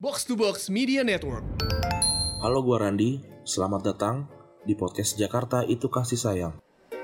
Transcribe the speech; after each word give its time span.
Box 0.00 0.24
to 0.24 0.32
Box 0.32 0.72
Media 0.72 1.04
Network. 1.04 1.44
Halo 2.40 2.64
gua 2.64 2.88
Randi, 2.88 3.20
selamat 3.44 3.80
datang 3.84 4.24
di 4.64 4.72
podcast 4.72 5.20
Jakarta 5.20 5.60
Itu 5.60 5.92
Kasih 5.92 6.16
Sayang. 6.16 6.56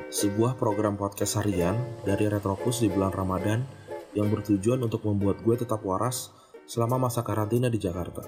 Sebuah 0.08 0.56
program 0.56 0.96
podcast 0.96 1.36
harian 1.36 1.76
dari 2.08 2.24
Retropus 2.24 2.80
di 2.80 2.88
bulan 2.88 3.12
Ramadan 3.12 3.68
yang 4.16 4.32
bertujuan 4.32 4.80
untuk 4.80 5.04
membuat 5.04 5.44
gue 5.44 5.60
tetap 5.60 5.84
waras 5.84 6.32
selama 6.64 7.12
masa 7.12 7.20
karantina 7.20 7.68
di 7.68 7.76
Jakarta. 7.76 8.24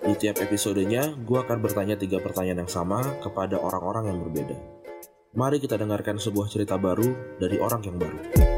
Di 0.00 0.16
tiap 0.16 0.40
episodenya, 0.40 1.12
gue 1.12 1.36
akan 1.36 1.60
bertanya 1.60 2.00
tiga 2.00 2.16
pertanyaan 2.24 2.64
yang 2.64 2.72
sama 2.72 3.04
kepada 3.20 3.60
orang-orang 3.60 4.08
yang 4.08 4.24
berbeda. 4.24 4.56
Mari 5.36 5.60
kita 5.60 5.76
dengarkan 5.76 6.16
sebuah 6.16 6.48
cerita 6.48 6.80
baru 6.80 7.36
dari 7.36 7.60
orang 7.60 7.84
yang 7.84 8.00
baru. 8.00 8.55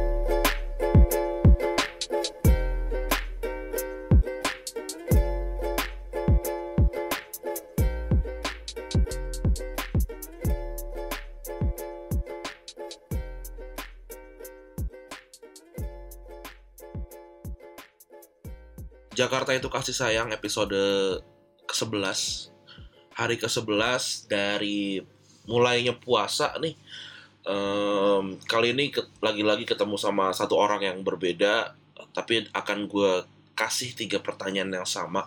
Jakarta 19.19 19.51
itu 19.51 19.67
kasih 19.67 19.91
sayang 19.91 20.31
episode 20.31 20.79
ke-11 21.67 22.55
Hari 23.19 23.35
ke-11 23.35 24.31
dari 24.31 25.03
mulainya 25.51 25.91
puasa 25.99 26.55
nih. 26.63 26.79
Em, 27.43 28.39
Kali 28.47 28.71
ini 28.71 28.95
ke- 28.95 29.11
lagi-lagi 29.19 29.67
ketemu 29.67 29.99
sama 29.99 30.31
satu 30.31 30.55
orang 30.55 30.87
yang 30.87 31.03
berbeda. 31.03 31.75
Tapi 32.15 32.47
akan 32.55 32.87
gue 32.87 33.27
kasih 33.59 33.99
tiga 33.99 34.23
pertanyaan 34.23 34.71
yang 34.71 34.87
sama. 34.87 35.27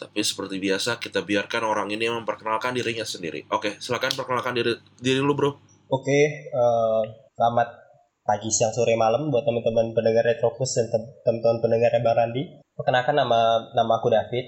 Tapi 0.00 0.24
seperti 0.24 0.56
biasa 0.56 0.96
kita 0.96 1.20
biarkan 1.20 1.68
orang 1.68 1.92
ini 1.92 2.08
memperkenalkan 2.08 2.72
dirinya 2.72 3.04
sendiri. 3.04 3.44
Oke 3.52 3.76
silakan 3.84 4.16
perkenalkan 4.16 4.56
diri, 4.56 4.72
diri 4.96 5.20
lu 5.20 5.36
bro. 5.36 5.60
Oke, 5.92 6.48
eh, 6.48 7.02
selamat 7.36 7.87
pagi, 8.28 8.52
siang, 8.52 8.68
sore, 8.76 8.92
malam 8.92 9.32
buat 9.32 9.40
teman-teman 9.40 9.96
pendengar 9.96 10.20
Retropus 10.20 10.76
dan 10.76 10.92
tem- 10.92 11.08
teman-teman 11.24 11.64
pendengar 11.64 11.96
Bang 12.04 12.12
Randi. 12.12 12.60
Perkenalkan 12.76 13.16
nama 13.16 13.72
nama 13.72 13.92
aku 13.96 14.12
David, 14.12 14.44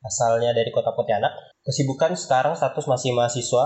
asalnya 0.00 0.56
dari 0.56 0.72
Kota 0.72 0.96
Pontianak. 0.96 1.52
Kesibukan 1.60 2.16
sekarang 2.16 2.56
status 2.56 2.88
masih 2.88 3.12
mahasiswa, 3.12 3.64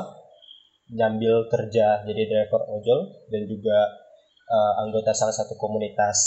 nyambil 0.91 1.47
kerja 1.47 2.02
jadi 2.02 2.22
driver 2.27 2.66
ojol 2.66 3.30
dan 3.30 3.47
juga 3.47 3.78
eh, 4.50 4.72
anggota 4.82 5.14
salah 5.14 5.32
satu 5.32 5.55
komunitas 5.55 6.19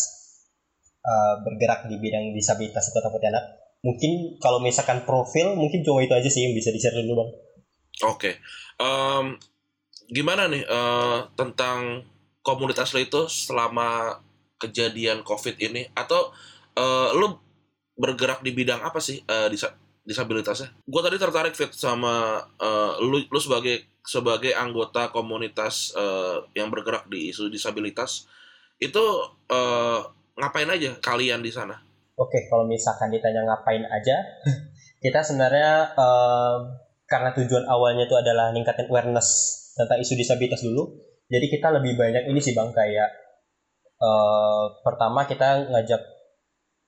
eh, 1.03 1.35
bergerak 1.43 1.91
di 1.91 1.99
bidang 1.99 2.31
disabilitas 2.31 2.87
di 2.87 2.91
Kota 2.95 3.11
Pontianak. 3.11 3.43
Mungkin 3.83 4.39
kalau 4.39 4.63
misalkan 4.63 5.03
profil, 5.03 5.53
mungkin 5.59 5.83
cuma 5.83 5.99
itu 5.99 6.15
aja 6.15 6.31
sih 6.31 6.47
yang 6.47 6.55
bisa 6.55 6.71
di-share 6.71 6.95
dulu 7.03 7.27
bang. 7.27 7.29
Oke, 8.07 8.31
Em, 8.77 9.35
gimana 10.07 10.47
nih 10.47 10.63
eh, 10.63 11.19
tentang 11.35 12.07
komunitas 12.47 12.95
lo 12.95 13.03
itu 13.03 13.27
selama 13.27 14.23
kejadian 14.55 15.27
COVID 15.27 15.59
ini? 15.59 15.91
Atau 15.91 16.31
eh, 16.79 17.09
lo 17.11 17.43
bergerak 17.99 18.39
di 18.39 18.55
bidang 18.55 18.79
apa 18.79 19.03
sih 19.03 19.19
eh, 19.19 19.47
disa- 19.51 19.75
disabilitasnya? 20.07 20.71
Gue 20.87 21.03
tadi 21.03 21.19
tertarik 21.19 21.51
fit 21.51 21.75
sama 21.75 22.39
eh, 22.55 22.91
lu, 23.03 23.19
lu 23.27 23.39
sebagai 23.43 23.99
sebagai 24.07 24.55
anggota 24.55 25.11
komunitas 25.11 25.91
eh, 25.91 26.39
yang 26.55 26.71
bergerak 26.71 27.11
di 27.11 27.35
isu 27.35 27.51
disabilitas 27.51 28.23
itu 28.79 29.03
eh, 29.51 29.99
ngapain 30.39 30.69
aja 30.71 30.95
kalian 31.03 31.43
di 31.43 31.51
sana? 31.51 31.75
Oke, 32.17 32.49
kalau 32.49 32.65
misalkan 32.65 33.13
ditanya 33.13 33.45
ngapain 33.45 33.85
aja, 33.85 34.17
kita 35.05 35.21
sebenarnya 35.21 35.93
em, 35.93 36.59
karena 37.05 37.29
tujuan 37.37 37.69
awalnya 37.69 38.09
itu 38.09 38.17
adalah 38.17 38.49
ningkatin 38.49 38.89
awareness 38.89 39.53
tentang 39.77 40.01
isu 40.01 40.17
disabilitas 40.17 40.65
dulu. 40.65 40.97
Jadi 41.27 41.45
kita 41.51 41.67
lebih 41.75 41.99
banyak 41.99 42.23
ini 42.31 42.39
sih 42.39 42.55
bang 42.55 42.71
kayak 42.71 43.09
eh, 43.99 44.65
pertama 44.83 45.27
kita 45.27 45.67
ngajak 45.71 46.01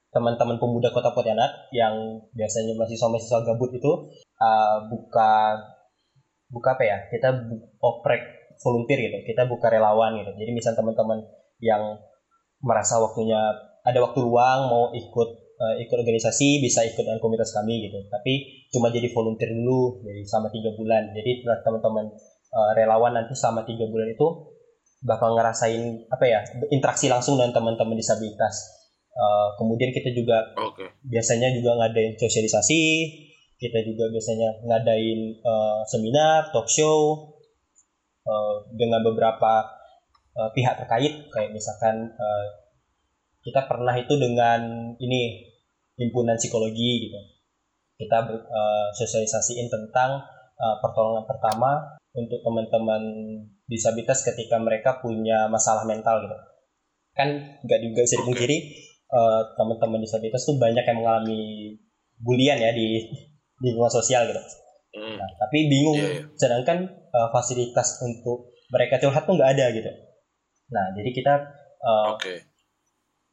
teman-teman 0.10 0.58
pemuda 0.58 0.90
kota 0.90 1.14
Pontianak 1.14 1.70
yang 1.70 1.94
biasanya 2.34 2.74
mahasiswa-mahasiswa 2.80 3.40
gabut 3.46 3.72
itu 3.76 3.92
eh, 4.40 4.78
buka 4.88 5.60
buka 6.50 6.70
apa 6.80 6.84
ya? 6.88 6.98
Kita 7.12 7.30
oprek 7.84 8.56
volunteer 8.64 9.00
gitu. 9.12 9.18
Kita 9.28 9.48
buka 9.48 9.68
relawan 9.72 10.16
gitu. 10.20 10.32
Jadi 10.36 10.52
misal 10.56 10.74
teman-teman 10.76 11.20
yang 11.60 12.00
merasa 12.64 13.00
waktunya 13.00 13.40
ada 13.84 14.00
waktu 14.04 14.20
luang 14.24 14.68
mau 14.68 14.84
ikut 14.92 15.30
eh, 15.60 15.76
ikut 15.88 15.98
organisasi 16.00 16.60
bisa 16.64 16.84
ikut 16.88 17.04
dengan 17.04 17.20
komunitas 17.24 17.56
kami 17.56 17.88
gitu 17.88 18.00
tapi 18.12 18.64
cuma 18.72 18.92
jadi 18.92 19.08
volunteer 19.12 19.52
dulu 19.56 20.04
jadi 20.04 20.22
selama 20.28 20.48
tiga 20.52 20.72
bulan 20.76 21.04
jadi 21.16 21.32
teman-teman 21.64 22.06
eh, 22.50 22.72
relawan 22.78 23.14
nanti 23.16 23.34
selama 23.38 23.66
tiga 23.66 23.86
bulan 23.90 24.10
itu 24.10 24.28
bakal 25.00 25.32
ngerasain 25.38 26.12
apa 26.12 26.26
ya 26.28 26.40
interaksi 26.76 27.08
langsung 27.08 27.40
dengan 27.40 27.56
teman-teman 27.56 27.96
disabilitas. 27.96 28.56
Eh, 29.10 29.50
kemudian 29.60 29.92
kita 29.92 30.12
juga 30.16 30.44
Oke, 30.60 30.86
biasanya 31.04 31.52
juga 31.56 31.76
ngadain 31.80 32.16
sosialisasi 32.20 32.82
kita 33.60 33.84
juga 33.84 34.08
biasanya 34.08 34.64
ngadain 34.64 35.20
eh, 35.36 35.82
seminar 35.92 36.48
talk 36.56 36.72
show 36.72 37.28
eh, 38.24 38.56
dengan 38.80 39.04
beberapa 39.04 39.68
eh, 40.40 40.50
pihak 40.56 40.80
terkait. 40.80 41.28
Kayak 41.28 41.52
misalkan 41.52 42.08
eh, 42.16 42.46
kita 43.44 43.68
pernah 43.68 43.96
itu 44.00 44.16
dengan 44.16 44.96
ini 45.00 45.44
himpunan 46.00 46.40
psikologi 46.40 47.08
gitu. 47.08 47.20
Kita 48.00 48.18
ber- 48.24 48.48
eh, 48.48 48.88
sosialisasiin 48.96 49.68
tentang 49.68 50.24
eh, 50.56 50.76
pertolongan 50.80 51.28
pertama 51.28 52.00
untuk 52.16 52.40
teman-teman 52.42 53.02
disabilitas 53.70 54.26
ketika 54.26 54.58
mereka 54.58 54.98
punya 54.98 55.46
masalah 55.46 55.86
mental 55.86 56.26
gitu 56.26 56.38
kan 57.14 57.30
nggak 57.66 57.80
juga 57.84 58.02
bisa 58.08 58.16
dipungkiri 58.24 58.58
eh, 59.12 59.42
teman-teman 59.60 60.00
disabilitas 60.00 60.48
tuh 60.48 60.56
banyak 60.56 60.86
yang 60.86 60.98
mengalami 61.04 61.76
bulian 62.20 62.60
ya 62.60 62.72
di 62.72 63.04
di 63.60 63.66
lingkungan 63.76 63.92
sosial 63.92 64.24
gitu. 64.24 64.40
Nah, 65.00 65.30
tapi 65.36 65.68
bingung 65.68 66.00
Iya, 66.00 66.10
iya. 66.16 66.24
sedangkan 66.40 66.78
eh, 66.88 67.30
fasilitas 67.36 68.00
untuk 68.00 68.56
mereka 68.72 68.98
curhat 69.04 69.28
tuh 69.28 69.36
nggak 69.36 69.52
ada 69.58 69.66
gitu. 69.76 69.92
Nah, 70.72 70.86
jadi 70.96 71.10
kita 71.12 71.34
eh, 71.84 72.06
oke, 72.16 72.34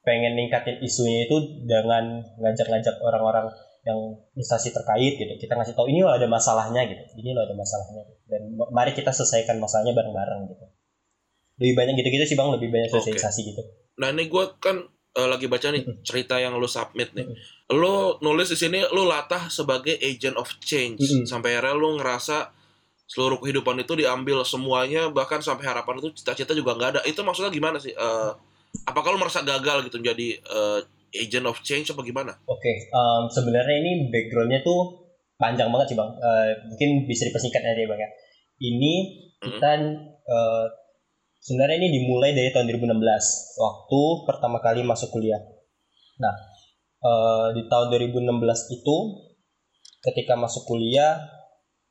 pengen 0.02 0.34
ningkatin 0.34 0.82
isunya 0.82 1.30
itu 1.30 1.66
dengan 1.66 2.22
ngajak-ngajak 2.42 2.96
orang-orang 3.02 3.46
yang 3.86 3.98
instansi 4.34 4.74
terkait 4.74 5.14
gitu. 5.14 5.32
Kita 5.38 5.54
ngasih 5.54 5.78
tahu 5.78 5.86
ini 5.86 6.02
loh 6.02 6.10
ada 6.10 6.26
masalahnya 6.26 6.82
gitu. 6.90 7.22
Ini 7.22 7.30
loh 7.38 7.46
ada 7.46 7.54
masalahnya. 7.54 8.02
Dan 8.26 8.58
ma- 8.58 8.70
mari 8.74 8.90
kita 8.90 9.14
selesaikan 9.14 9.62
masalahnya 9.62 9.94
bareng-bareng 9.94 10.50
gitu. 10.50 10.66
Lebih 11.62 11.74
banyak 11.78 11.94
gitu-gitu 12.02 12.24
sih 12.26 12.36
Bang, 12.36 12.50
lebih 12.50 12.68
banyak 12.74 12.90
sosialisasi 12.90 13.54
gitu. 13.54 13.62
Nah 14.02 14.10
ini 14.10 14.26
gue 14.26 14.44
kan 14.58 14.82
eh, 14.90 15.28
lagi 15.30 15.46
baca 15.46 15.70
nih 15.70 15.86
cerita 16.02 16.36
yang 16.42 16.58
lu 16.58 16.66
submit 16.66 17.14
nih. 17.14 17.30
Lu 17.70 18.18
nulis 18.20 18.50
di 18.50 18.58
sini 18.58 18.82
lu 18.90 19.06
latah 19.06 19.46
sebagai 19.48 19.94
agent 20.02 20.34
of 20.34 20.50
change 20.58 20.98
sampai 21.24 21.54
akhirnya 21.54 21.78
lu 21.78 21.96
ngerasa 22.02 22.50
seluruh 23.06 23.38
kehidupan 23.38 23.78
itu 23.78 23.94
diambil 23.94 24.42
semuanya 24.42 25.06
bahkan 25.14 25.38
sampai 25.38 25.62
harapan 25.62 26.02
itu 26.02 26.10
cita-cita 26.18 26.50
juga 26.58 26.74
nggak 26.74 26.90
ada. 26.98 27.00
Itu 27.06 27.22
maksudnya 27.22 27.54
gimana 27.54 27.78
sih? 27.78 27.94
Eh, 27.94 28.30
apakah 28.82 29.14
lu 29.14 29.22
merasa 29.22 29.46
gagal 29.46 29.86
gitu 29.86 30.02
menjadi 30.02 30.42
eh, 30.42 30.80
agent 31.14 31.46
of 31.46 31.60
change 31.62 31.92
apa 31.92 32.02
gimana? 32.02 32.32
Oke, 32.48 32.72
em, 32.90 33.22
sebenarnya 33.30 33.76
ini 33.82 34.10
backgroundnya 34.10 34.60
tuh 34.66 35.06
panjang 35.36 35.68
banget 35.70 35.94
sih 35.94 35.96
bang. 35.96 36.10
Eh, 36.16 36.50
mungkin 36.72 36.88
bisa 37.06 37.28
dipersingkat 37.28 37.62
aja 37.62 37.76
ya 37.76 37.88
bang 37.88 38.00
ya. 38.00 38.10
Ini 38.56 38.94
kita 39.36 39.70
eh, 40.26 40.66
sebenarnya 41.44 41.76
ini 41.78 41.88
dimulai 42.02 42.34
dari 42.34 42.50
tahun 42.50 42.66
2016 42.72 43.60
waktu 43.60 44.02
pertama 44.26 44.58
kali 44.58 44.82
masuk 44.82 45.12
kuliah. 45.12 45.40
Nah, 46.18 46.34
eh, 47.04 47.48
di 47.54 47.62
tahun 47.68 47.92
2016 47.92 48.72
itu 48.72 48.96
ketika 50.02 50.34
masuk 50.34 50.66
kuliah, 50.66 51.18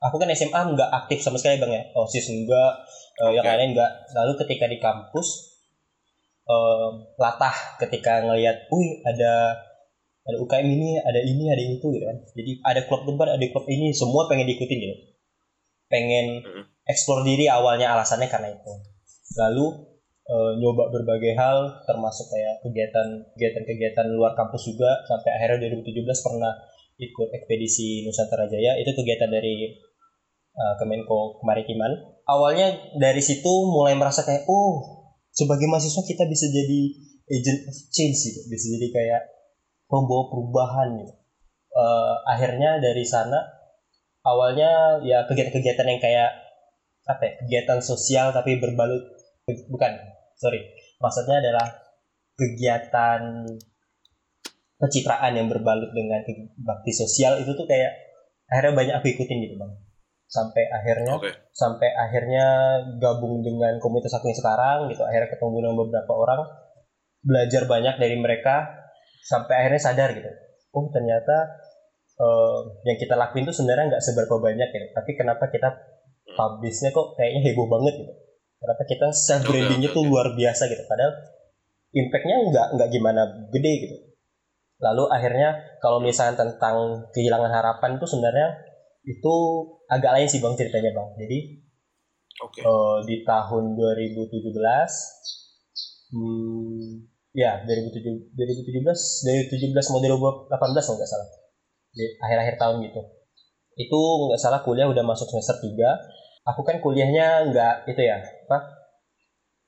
aku 0.02 0.20
kan 0.20 0.30
SMA 0.34 0.76
nggak 0.76 0.90
aktif 1.06 1.24
sama 1.24 1.40
sekali 1.40 1.62
bang 1.62 1.72
ya. 1.72 1.84
OSIS 1.96 2.34
enggak, 2.34 2.74
eh, 3.24 3.32
yang 3.38 3.46
lain 3.46 3.78
enggak. 3.78 3.92
Lalu 4.18 4.34
ketika 4.44 4.66
di 4.68 4.78
kampus 4.82 5.55
eh, 6.46 6.90
latah 7.18 7.56
ketika 7.82 8.22
ngelihat, 8.26 8.70
wih 8.70 9.02
ada 9.06 9.58
ada 10.26 10.38
UKM 10.42 10.66
ini, 10.66 10.98
ada 10.98 11.22
ini, 11.22 11.46
ada 11.54 11.62
itu 11.62 11.86
gitu 11.86 12.06
kan. 12.06 12.18
Jadi 12.34 12.52
ada 12.66 12.82
klub 12.90 13.06
debat, 13.06 13.30
ada 13.30 13.46
klub 13.54 13.66
ini, 13.70 13.94
semua 13.94 14.26
pengen 14.26 14.50
diikutin 14.50 14.78
gitu. 14.82 14.96
Pengen 15.86 16.42
eksplor 16.90 17.22
diri 17.22 17.46
awalnya 17.46 17.94
alasannya 17.94 18.26
karena 18.26 18.50
itu. 18.58 18.74
Lalu 19.38 19.66
eh, 20.26 20.52
nyoba 20.58 20.90
berbagai 20.90 21.34
hal 21.38 21.86
termasuk 21.86 22.26
kayak 22.34 22.66
kegiatan 22.66 23.08
kegiatan-kegiatan 23.38 24.06
luar 24.18 24.34
kampus 24.34 24.66
juga 24.66 25.06
sampai 25.06 25.30
akhirnya 25.38 25.70
2017 25.70 26.26
pernah 26.26 26.54
ikut 26.96 27.30
ekspedisi 27.36 28.08
Nusantara 28.08 28.50
Jaya 28.50 28.80
itu 28.82 28.90
kegiatan 28.98 29.30
dari 29.30 29.78
eh, 30.58 30.74
Kemenko 30.82 31.38
Kemaritiman. 31.38 32.18
Awalnya 32.26 32.98
dari 32.98 33.22
situ 33.22 33.70
mulai 33.70 33.94
merasa 33.94 34.26
kayak 34.26 34.50
oh 34.50 35.05
sebagai 35.36 35.68
mahasiswa 35.68 36.02
kita 36.08 36.24
bisa 36.32 36.48
jadi 36.48 36.80
agent 37.28 37.60
of 37.68 37.78
change 37.92 38.18
gitu. 38.24 38.40
Bisa 38.48 38.66
jadi 38.80 38.88
kayak 38.90 39.22
membawa 39.92 40.32
perubahan 40.32 40.88
gitu. 41.04 41.14
Eh, 41.76 42.16
akhirnya 42.32 42.80
dari 42.80 43.04
sana 43.04 43.38
awalnya 44.24 45.04
ya 45.04 45.28
kegiatan-kegiatan 45.28 45.86
yang 45.86 46.02
kayak 46.02 46.32
apa 47.06 47.22
ya, 47.22 47.34
kegiatan 47.46 47.80
sosial 47.84 48.32
tapi 48.32 48.58
berbalut 48.58 49.04
bukan 49.70 49.92
sorry. 50.40 50.64
Maksudnya 51.04 51.44
adalah 51.44 51.68
kegiatan 52.40 53.46
pencitraan 54.80 55.34
yang 55.36 55.48
berbalut 55.52 55.92
dengan 55.92 56.24
bakti 56.60 56.92
sosial 56.92 57.40
itu 57.44 57.52
tuh 57.56 57.68
kayak 57.68 57.92
akhirnya 58.52 58.74
banyak 58.76 58.96
aku 59.00 59.08
ikutin 59.16 59.40
gitu 59.48 59.56
bang 59.56 59.72
sampai 60.26 60.64
akhirnya 60.74 61.14
Oke. 61.16 61.32
sampai 61.54 61.90
akhirnya 61.94 62.46
gabung 62.98 63.46
dengan 63.46 63.78
komunitas 63.78 64.14
aku 64.18 64.30
yang 64.30 64.40
sekarang 64.40 64.90
gitu. 64.90 65.06
Akhirnya 65.06 65.30
ketemu 65.32 65.58
dengan 65.62 65.78
beberapa 65.86 66.14
orang 66.14 66.42
belajar 67.26 67.64
banyak 67.66 67.96
dari 67.98 68.16
mereka 68.18 68.86
sampai 69.26 69.54
akhirnya 69.66 69.82
sadar 69.82 70.10
gitu. 70.14 70.30
Oh 70.76 70.90
ternyata 70.92 71.36
eh, 72.20 72.60
yang 72.90 72.98
kita 72.98 73.16
lakuin 73.16 73.46
tuh 73.48 73.56
sebenarnya 73.56 73.96
nggak 73.96 74.04
seberapa 74.04 74.36
banyak 74.42 74.68
gitu. 74.70 74.86
Tapi 74.94 75.12
kenapa 75.14 75.46
kita 75.50 75.70
publishnya 76.36 76.90
kok 76.92 77.16
kayaknya 77.16 77.42
heboh 77.52 77.68
banget 77.70 77.94
gitu? 78.02 78.14
Kenapa 78.60 78.84
kita 78.90 79.08
self 79.14 79.44
brandingnya 79.46 79.90
tuh 79.94 80.04
luar 80.10 80.34
biasa 80.34 80.66
gitu? 80.68 80.84
Padahal 80.90 81.14
impactnya 81.96 82.36
nggak 82.50 82.68
nggak 82.76 82.90
gimana 82.92 83.22
gede 83.54 83.74
gitu. 83.88 83.96
Lalu 84.84 85.04
akhirnya 85.08 85.80
kalau 85.80 86.04
misalnya 86.04 86.36
tentang 86.36 87.08
kehilangan 87.16 87.48
harapan 87.48 87.96
itu 87.96 88.06
sebenarnya 88.10 88.75
itu 89.06 89.36
agak 89.86 90.12
lain 90.18 90.28
sih 90.28 90.42
bang 90.42 90.58
ceritanya 90.58 90.92
bang. 90.98 91.10
Jadi 91.22 91.40
Oke. 92.42 92.60
eh, 92.66 92.98
di 93.06 93.16
tahun 93.22 93.64
2017 93.78 94.50
hmm, 96.12 96.90
ya 97.38 97.62
2017 97.64 98.34
2017 98.34 99.72
2017 99.72 99.92
mau 99.94 100.02
2018 100.02 100.50
kalau 100.50 100.98
nggak 100.98 101.10
salah. 101.10 101.28
Di 101.96 102.06
akhir-akhir 102.20 102.56
tahun 102.58 102.82
gitu. 102.90 103.02
Itu 103.78 104.02
nggak 104.28 104.42
salah 104.42 104.60
kuliah 104.66 104.90
udah 104.90 105.04
masuk 105.06 105.30
semester 105.30 105.62
3 105.62 106.46
aku 106.46 106.62
kan 106.62 106.78
kuliahnya 106.78 107.50
nggak 107.50 107.90
itu 107.90 108.02
ya 108.06 108.22
apa 108.22 108.58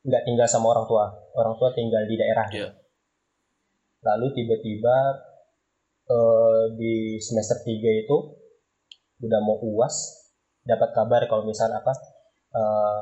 nggak 0.02 0.24
tinggal 0.26 0.48
sama 0.50 0.74
orang 0.74 0.86
tua. 0.90 1.06
Orang 1.38 1.54
tua 1.62 1.70
tinggal 1.78 2.04
di 2.10 2.18
daerah. 2.18 2.48
Iya. 2.52 2.70
lalu 3.98 4.30
tiba-tiba 4.30 5.20
eh, 6.08 6.64
di 6.78 7.18
semester 7.18 7.60
3 7.66 8.06
itu 8.06 8.37
udah 9.18 9.40
mau 9.42 9.58
uas 9.64 9.96
dapat 10.62 10.90
kabar 10.92 11.26
kalau 11.26 11.44
misalnya 11.44 11.80
apa 11.80 11.94
eh, 12.54 13.00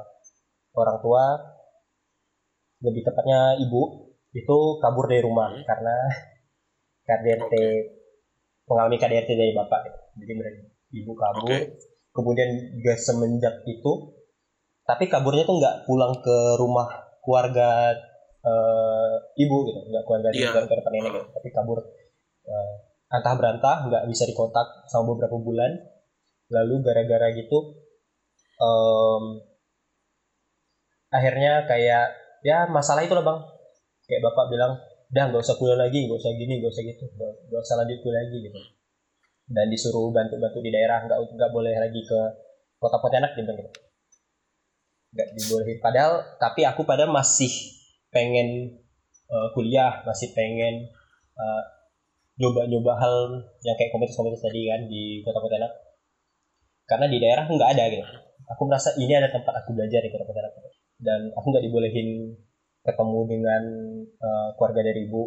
orang 0.73 0.97
tua 1.00 1.23
lebih 2.83 3.01
tepatnya 3.01 3.56
ibu 3.57 4.12
itu 4.31 4.57
kabur 4.79 5.07
dari 5.07 5.23
rumah 5.23 5.50
Hmm. 5.50 5.63
karena 5.63 5.95
KDRT 7.06 7.53
Oke. 7.53 7.63
mengalami 8.65 8.97
KDRT 8.97 9.29
dari 9.31 9.51
bapak 9.53 9.79
gitu. 9.85 10.00
jadi 10.19 10.33
mereka 10.35 10.59
ibu 10.91 11.12
kabur 11.13 11.47
Oke. 11.47 11.59
kemudian 12.12 12.50
juga 12.73 12.94
semenjak 12.95 13.56
itu 13.65 13.91
tapi 14.85 15.07
kaburnya 15.07 15.44
tuh 15.44 15.57
nggak 15.57 15.75
pulang 15.83 16.13
ke 16.19 16.38
rumah 16.56 16.88
keluarga 17.23 17.95
eh, 18.41 19.15
ibu 19.35 19.56
gitu 19.65 19.79
nggak 19.89 20.03
keluarga 20.03 20.29
Iya. 20.31 20.51
keluarga 20.53 20.91
nenek 20.91 21.11
gitu. 21.11 21.21
tapi 21.31 21.47
kabur 21.50 21.79
eh, 22.45 22.73
antah 23.09 23.33
berantah 23.33 23.75
nggak 23.88 24.03
bisa 24.07 24.23
dikontak 24.25 24.85
sama 24.85 25.15
beberapa 25.15 25.39
bulan 25.39 25.71
lalu 26.51 26.86
gara-gara 26.86 27.33
gitu 27.33 27.86
em, 28.59 29.24
akhirnya 31.12 31.63
kayak 31.68 32.06
ya 32.44 32.68
masalah 32.69 33.01
itu 33.03 33.15
lah 33.15 33.24
bang. 33.24 33.39
Kayak 34.06 34.21
bapak 34.31 34.45
bilang 34.53 34.74
udah 35.09 35.24
nggak 35.31 35.42
usah 35.42 35.56
kuliah 35.57 35.80
lagi 35.80 36.06
nggak 36.06 36.19
usah 36.19 36.31
gini 36.36 36.53
nggak 36.62 36.71
usah 36.71 36.83
gitu. 36.83 37.03
Nggak 37.50 37.62
usah 37.62 37.75
lanjut 37.81 37.97
kuliah 38.03 38.21
lagi 38.21 38.38
gitu. 38.44 38.59
Dan 39.45 39.65
disuruh 39.69 40.09
bantu-bantu 40.09 40.59
di 40.62 40.71
daerah 40.74 41.06
nggak 41.06 41.18
nggak 41.18 41.51
boleh 41.53 41.74
lagi 41.77 42.01
ke 42.06 42.19
kota 42.77 42.97
Pontianak 43.01 43.33
gitu. 43.38 43.51
Nggak 45.15 45.27
dibolehin. 45.39 45.77
Padahal 45.80 46.13
tapi 46.38 46.62
aku 46.68 46.83
pada 46.83 47.09
masih 47.09 47.50
pengen 48.13 48.77
eh, 49.25 49.47
kuliah 49.57 50.06
masih 50.06 50.36
pengen 50.38 50.89
eh, 51.38 51.63
nyoba-nyoba 52.36 52.94
hal 53.00 53.15
yang 53.63 53.75
kayak 53.80 53.95
komunitas-komunitas 53.95 54.44
tadi 54.44 54.62
kan 54.68 54.81
di 54.92 55.24
kota 55.24 55.39
Pontianak 55.39 55.71
karena 56.85 57.05
di 57.09 57.17
daerah 57.17 57.45
nggak 57.49 57.71
ada 57.75 57.83
gitu. 57.89 58.05
Aku 58.45 58.61
merasa 58.69 58.93
ini 59.01 59.13
ada 59.17 59.29
tempat 59.33 59.65
aku 59.65 59.73
belajar 59.73 60.05
di 60.05 60.09
kota 60.13 60.25
Pontianak 60.25 60.53
dan 61.01 61.33
aku 61.33 61.45
nggak 61.49 61.65
dibolehin 61.65 62.37
ketemu 62.85 63.19
dengan 63.25 63.63
eh, 64.05 64.47
keluarga 64.55 64.81
dari 64.85 65.09
ibu. 65.09 65.23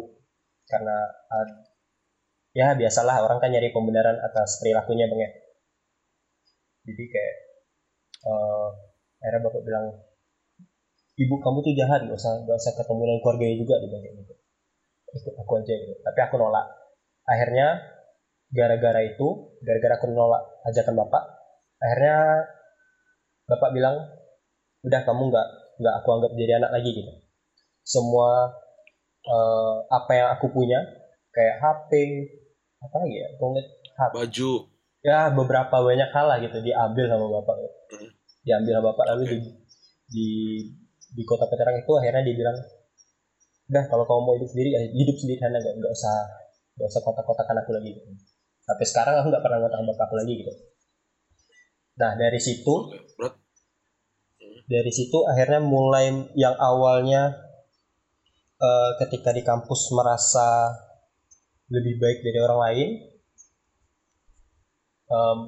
Karena 0.65 0.95
eh, 1.11 1.47
ya 2.55 2.73
biasalah 2.79 3.27
orang 3.27 3.43
kan 3.43 3.51
nyari 3.51 3.75
pembenaran 3.75 4.17
atas 4.23 4.63
perilakunya 4.63 5.11
bang 5.11 5.19
ya. 5.19 5.31
Jadi 6.87 7.03
kayak 7.11 7.35
eh 8.19 8.67
akhirnya 9.19 9.39
bapak 9.51 9.61
bilang 9.67 9.85
ibu 11.19 11.35
kamu 11.43 11.59
tuh 11.59 11.73
jahat 11.75 12.07
gak 12.07 12.15
usah 12.15 12.39
gak 12.47 12.55
usah 12.55 12.73
ketemu 12.79 13.01
dengan 13.03 13.19
keluarganya 13.19 13.55
juga 13.59 13.75
kayak 13.83 14.15
gitu. 14.15 14.33
Ikut 15.11 15.35
aku 15.43 15.51
aja 15.59 15.73
gitu. 15.75 15.93
Tapi 16.07 16.19
aku 16.23 16.35
nolak. 16.39 16.65
Akhirnya 17.27 17.67
gara-gara 18.49 19.03
itu 19.03 19.27
gara-gara 19.61 19.99
aku 19.99 20.07
nolak 20.09 20.41
ajakan 20.65 20.95
bapak 21.05 21.38
akhirnya 21.79 22.17
bapak 23.49 23.69
bilang 23.73 23.95
udah 24.85 25.01
kamu 25.03 25.23
nggak 25.31 25.47
nggak 25.79 25.93
aku 26.03 26.07
anggap 26.15 26.31
jadi 26.35 26.53
anak 26.59 26.71
lagi 26.75 26.89
gitu 26.91 27.11
semua 27.83 28.51
eh, 29.25 29.75
apa 29.89 30.11
yang 30.13 30.27
aku 30.37 30.51
punya 30.51 30.79
kayak 31.33 31.55
HP 31.63 31.91
apa 32.79 32.95
lagi 33.03 33.15
ya 33.19 33.27
aku 33.35 33.43
inget 33.55 33.67
HP 33.99 34.13
Baju. 34.15 34.51
ya 35.03 35.19
beberapa 35.31 35.75
banyak 35.83 36.09
hal 36.11 36.25
lah 36.27 36.37
gitu 36.43 36.57
diambil 36.63 37.05
sama 37.07 37.25
bapak 37.27 37.55
Hmm. 37.89 38.05
diambil 38.45 38.71
sama 38.77 38.85
bapak 38.93 39.05
lalu 39.09 39.23
Oke. 39.25 39.31
di, 39.33 39.37
di 40.13 40.27
di 41.09 41.23
kota 41.25 41.49
Peterang 41.49 41.81
itu 41.81 41.89
akhirnya 41.97 42.21
dibilang 42.21 42.53
udah 43.69 43.83
kalau 43.89 44.05
kamu 44.05 44.21
mau 44.25 44.33
hidup 44.37 44.49
sendiri 44.49 44.69
ya 44.77 44.81
hidup 44.93 45.17
sendiri 45.17 45.41
sana 45.41 45.57
nggak 45.57 45.73
nggak 45.73 45.93
usah 45.93 46.15
nggak 46.77 46.89
usah 46.89 47.01
kotak-kotakan 47.01 47.65
aku 47.65 47.71
lagi 47.73 47.97
gitu. 47.97 48.09
sampai 48.61 48.85
sekarang 48.85 49.15
aku 49.21 49.27
nggak 49.33 49.41
pernah 49.41 49.57
ngotak 49.61 49.81
bapak 49.89 50.05
aku 50.05 50.15
lagi 50.21 50.33
gitu 50.45 50.53
nah 51.99 52.15
dari 52.15 52.39
situ. 52.39 52.95
Berat. 53.19 53.35
dari 54.69 54.91
situ 54.93 55.25
akhirnya 55.25 55.59
mulai 55.59 56.13
yang 56.37 56.55
awalnya 56.55 57.35
eh, 58.61 58.91
ketika 59.03 59.35
di 59.35 59.43
kampus 59.43 59.91
merasa 59.91 60.71
lebih 61.69 62.01
baik 62.01 62.19
dari 62.25 62.39
orang 62.41 62.59
lain 62.65 62.89
em, 65.09 65.39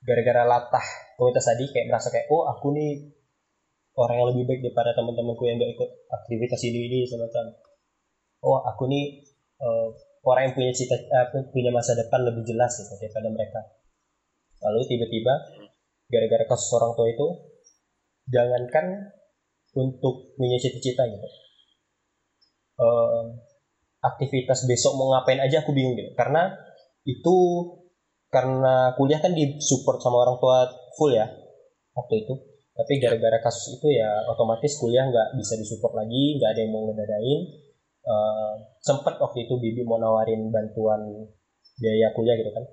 gara-gara 0.00 0.42
latah 0.48 0.86
komunitas 1.16 1.44
tadi 1.44 1.68
kayak 1.68 1.92
merasa 1.92 2.08
kayak 2.08 2.28
oh 2.32 2.48
aku 2.48 2.72
nih 2.72 3.12
orang 4.00 4.16
yang 4.24 4.28
lebih 4.32 4.44
baik 4.48 4.60
daripada 4.64 4.96
teman-temanku 4.96 5.44
yang 5.44 5.60
gak 5.60 5.72
ikut 5.76 5.90
aktivitas 6.08 6.60
ini 6.64 6.88
ini 6.88 6.98
semacam 7.04 7.52
oh 8.44 8.60
aku 8.64 8.88
nih 8.88 9.20
eh, 9.60 9.88
orang 10.24 10.42
yang 10.48 10.54
punya 10.56 10.72
cita 10.72 10.96
eh, 10.96 11.26
punya 11.52 11.68
masa 11.72 11.92
depan 11.96 12.24
lebih 12.24 12.44
jelas 12.48 12.72
gitu 12.80 12.96
daripada 12.96 13.28
mereka 13.28 13.60
lalu 14.60 14.84
tiba-tiba 14.88 15.32
gara-gara 16.10 16.44
kasus 16.50 16.70
orang 16.74 16.92
tua 16.98 17.06
itu 17.06 17.26
jangankan 18.26 19.14
untuk 19.78 20.34
punya 20.34 20.58
cita-cita 20.58 21.06
gitu. 21.06 21.28
Eh, 22.80 23.22
aktivitas 24.00 24.64
besok 24.64 24.96
mau 24.96 25.14
ngapain 25.14 25.38
aja 25.38 25.62
aku 25.62 25.70
bingung 25.70 25.94
gitu. 25.94 26.10
Karena 26.18 26.50
itu 27.06 27.36
karena 28.30 28.94
kuliah 28.94 29.18
kan 29.18 29.34
disupport 29.34 29.98
sama 29.98 30.22
orang 30.26 30.36
tua 30.42 30.66
full 30.98 31.14
ya 31.14 31.26
waktu 31.94 32.26
itu. 32.26 32.34
Tapi 32.74 32.96
gara-gara 32.96 33.38
kasus 33.44 33.76
itu 33.76 33.92
ya 33.92 34.24
otomatis 34.30 34.72
kuliah 34.80 35.04
nggak 35.04 35.36
bisa 35.36 35.54
disupport 35.60 36.00
lagi 36.00 36.38
nggak 36.40 36.50
ada 36.56 36.60
yang 36.64 36.72
mau 36.72 36.82
ngedadain. 36.90 37.40
Eh, 38.00 38.54
sempet 38.80 39.14
waktu 39.20 39.44
itu 39.46 39.54
bibi 39.60 39.84
mau 39.84 40.00
nawarin 40.00 40.48
bantuan 40.48 41.28
biaya 41.76 42.10
kuliah 42.16 42.34
gitu 42.40 42.50
kan. 42.50 42.64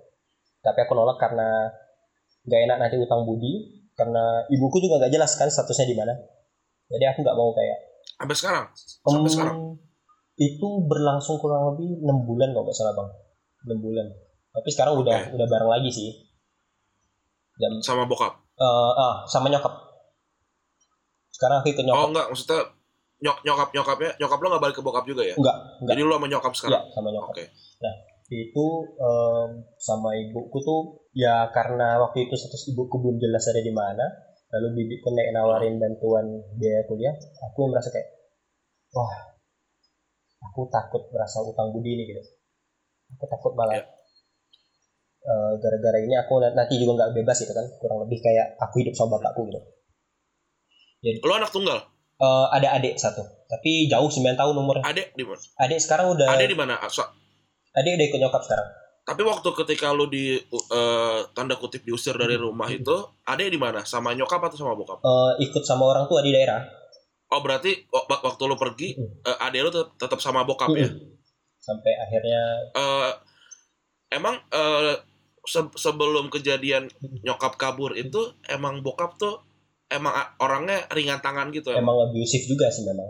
Tapi 0.64 0.80
aku 0.88 0.94
nolak 0.96 1.20
karena 1.20 1.68
nggak 2.48 2.62
enak 2.64 2.78
nanti 2.80 2.96
utang 2.96 3.22
budi 3.22 3.54
karena 3.94 4.24
ibuku 4.48 4.78
juga 4.80 4.98
nggak 4.98 5.12
jelas 5.12 5.36
kan 5.36 5.48
statusnya 5.48 5.86
di 5.86 5.96
mana 5.96 6.14
jadi 6.88 7.12
aku 7.12 7.22
nggak 7.22 7.36
mau 7.36 7.52
kayak 7.52 7.80
Sampai 8.18 8.34
sekarang. 8.34 8.66
Sampai 9.04 9.22
Em, 9.22 9.30
sekarang. 9.30 9.58
itu 10.38 10.68
berlangsung 10.84 11.38
kurang 11.38 11.70
lebih 11.72 12.02
enam 12.02 12.24
bulan 12.24 12.50
kalau 12.50 12.64
nggak 12.64 12.74
salah 12.74 12.94
bang 12.94 13.10
enam 13.64 13.80
bulan 13.80 14.08
tapi 14.50 14.70
sekarang 14.70 14.94
udah 14.98 15.18
udah 15.34 15.48
bareng 15.48 15.70
lagi 15.70 15.90
sih 15.90 16.10
dan 17.58 17.78
Sama 17.80 18.06
bokap. 18.06 18.38
eh, 18.56 18.92
ah 18.96 19.22
sama 19.26 19.50
nyokap 19.50 19.74
sekarang 21.30 21.62
aku 21.62 21.70
ikut 21.70 21.84
Oh 21.84 21.88
nyokap 21.88 22.08
enggak, 22.10 22.26
maksudnya 22.32 22.62
nyok 23.18 23.38
nyokap 23.44 23.70
nyokapnya 23.72 24.10
nyokap 24.16 24.38
lo 24.38 24.48
nggak 24.48 24.64
balik 24.64 24.76
ke 24.78 24.84
bokap 24.84 25.06
juga 25.06 25.22
ya? 25.22 25.36
enggak 25.36 25.58
enggak 25.82 25.94
Jadi 25.94 26.02
lo 26.02 26.16
sama 26.16 26.28
nyokap 26.28 26.52
ya 26.52 26.58
sekarang. 26.58 26.84
sama 26.90 27.08
nyokap 27.12 27.34
Oke. 27.34 27.46
itu 28.28 28.66
em, 29.00 29.50
sama 29.78 30.10
ibuku 30.14 30.58
tuh 30.60 30.82
ya 31.18 31.50
karena 31.50 31.98
waktu 31.98 32.30
itu 32.30 32.38
status 32.38 32.70
ibuku 32.70 33.02
belum 33.02 33.18
jelas 33.18 33.50
ada 33.50 33.62
di 33.66 33.74
mana. 33.74 34.06
Lalu 34.48 34.80
bibiku 34.80 35.12
naik 35.12 35.34
nawarin 35.36 35.76
bantuan 35.82 36.40
biaya 36.56 36.86
kuliah. 36.88 37.12
Aku 37.52 37.68
yang 37.68 37.72
merasa 37.76 37.90
kayak 37.92 38.08
wah 38.96 39.12
aku 40.46 40.70
takut 40.72 41.10
merasa 41.12 41.44
utang 41.44 41.74
budi 41.74 41.98
ini 41.98 42.04
gitu. 42.08 42.22
Aku 43.18 43.26
takut 43.28 43.58
malah 43.58 43.82
Ya. 43.82 43.86
Eh, 45.28 45.54
gara-gara 45.60 46.00
ini 46.00 46.16
aku 46.16 46.40
na- 46.40 46.56
nanti 46.56 46.80
juga 46.80 47.04
nggak 47.04 47.12
bebas 47.20 47.44
gitu 47.44 47.52
kan. 47.52 47.68
Kurang 47.84 48.08
lebih 48.08 48.24
kayak 48.24 48.56
aku 48.64 48.80
hidup 48.80 48.96
sama 48.96 49.20
bapakku 49.20 49.44
gitu. 49.52 49.60
Lu 51.04 51.34
anak 51.36 51.52
tunggal? 51.52 51.84
Eh, 52.18 52.48
ada 52.56 52.80
adik 52.80 52.96
satu. 52.96 53.28
Tapi 53.52 53.92
jauh 53.92 54.08
9 54.08 54.40
tahun 54.40 54.56
umurnya. 54.56 54.88
Adek 54.88 55.20
di 55.20 55.28
mana? 55.28 55.44
adik 55.60 55.80
sekarang 55.84 56.16
udah 56.16 56.32
Adek 56.32 56.48
di 56.48 56.56
mana? 56.56 56.80
Adik 56.80 57.92
udah 58.00 58.06
ikut 58.08 58.20
nyokap 58.24 58.42
sekarang 58.48 58.87
tapi 59.08 59.24
waktu 59.24 59.48
ketika 59.56 59.88
lu 59.90 60.06
di 60.06 60.36
eh, 60.36 61.20
tanda 61.32 61.56
kutip 61.56 61.80
diusir 61.82 62.12
dari 62.14 62.36
rumah 62.36 62.68
itu, 62.68 62.92
adek 63.24 63.48
di 63.48 63.56
mana? 63.56 63.82
Sama 63.82 64.12
nyokap 64.12 64.44
atau 64.44 64.60
sama 64.60 64.76
bokap? 64.76 65.00
Eh, 65.00 65.32
ikut 65.42 65.64
sama 65.64 65.88
orang 65.88 66.06
tua 66.06 66.20
di 66.20 66.30
daerah 66.30 66.60
Oh 67.28 67.40
berarti 67.40 67.88
wak- 67.88 68.04
wak- 68.06 68.24
waktu 68.26 68.44
lu 68.44 68.56
pergi, 68.56 68.90
eh, 69.00 69.38
adek 69.42 69.62
lu 69.62 69.70
tet- 69.70 69.96
tetap 69.98 70.20
sama 70.20 70.44
bokap 70.44 70.72
ya? 70.74 70.92
sampai 71.58 71.92
akhirnya 71.98 72.42
Eh, 72.74 73.12
emang 74.10 74.36
eh, 74.50 74.96
se- 75.42 75.76
sebelum 75.78 76.28
kejadian 76.28 76.88
nyokap 77.22 77.56
kabur 77.56 77.92
itu 77.94 78.20
emang 78.46 78.80
bokap 78.80 79.16
tuh 79.16 79.40
emang 79.88 80.12
orangnya 80.38 80.84
ringan 80.90 81.20
tangan 81.20 81.48
gitu 81.50 81.72
ya? 81.72 81.80
emang 81.80 81.96
abusive 82.02 82.44
juga 82.46 82.68
sih 82.68 82.84
memang 82.84 83.08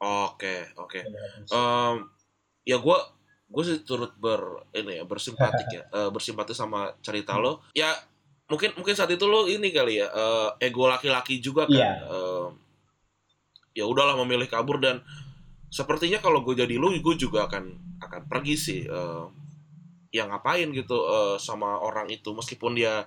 Oke 0.00 0.66
oke. 0.74 0.98
Emang 1.00 1.22
abusive. 1.28 1.54
Em, 1.54 1.96
ya 2.64 2.76
gue 2.76 2.98
gue 3.52 3.62
sih 3.62 3.84
turut 3.84 4.16
ber 4.16 4.40
ini 4.72 4.96
ya 4.98 5.04
bersimpatik 5.04 5.68
ya. 5.68 5.82
Eh, 5.92 6.08
bersimpati 6.08 6.56
sama 6.56 6.96
cerita 7.04 7.36
lo. 7.36 7.60
Ya 7.76 7.92
mungkin 8.48 8.72
mungkin 8.74 8.96
saat 8.96 9.12
itu 9.12 9.28
lo 9.28 9.44
ini 9.44 9.68
kali 9.68 10.00
ya 10.00 10.08
eh, 10.08 10.48
ego 10.66 10.88
laki-laki 10.88 11.38
juga 11.38 11.68
kan. 11.68 11.76
Iya. 11.76 11.92
Em, 12.08 12.50
ya 13.76 13.84
udahlah 13.84 14.16
memilih 14.24 14.48
kabur 14.48 14.80
dan 14.80 15.04
sepertinya 15.68 16.20
kalau 16.20 16.40
gue 16.44 16.56
jadi 16.56 16.76
lo 16.80 16.92
gue 16.92 17.14
juga 17.16 17.44
akan 17.48 17.64
akan 18.00 18.22
pergi 18.28 18.54
sih 18.56 18.80
Em, 18.88 19.28
ya 20.12 20.24
ngapain 20.28 20.72
gitu 20.72 20.96
eh, 21.08 21.36
sama 21.36 21.76
orang 21.80 22.08
itu 22.08 22.32
meskipun 22.32 22.72
dia 22.76 23.04